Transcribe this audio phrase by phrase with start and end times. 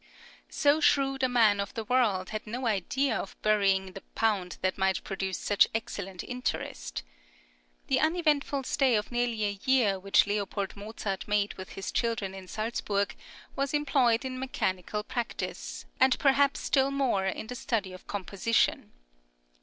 [0.49, 4.75] So shrewd a man of the world had no idea of burying the pound that
[4.79, 7.03] might produce such excellent interest.
[7.87, 10.49] {INSTRUCTION IN COUNTERPOINT.} (51) The uneventful stay of nearly a year which L.
[10.75, 13.15] Mozart made with his children in Salzburg
[13.55, 18.93] was employed in mechanical practice, and perhaps still more in the study of composition.